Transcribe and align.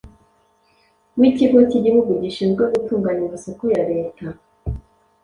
w’Ikigo 1.19 1.57
cy’Igihugu 1.69 2.11
gishinzwe 2.23 2.63
gutunganya 2.73 3.23
amasoko 3.27 3.63
ya 3.75 3.81
Leta 3.91 4.25